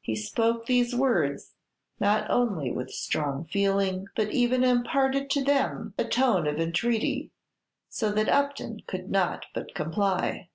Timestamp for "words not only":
0.96-2.72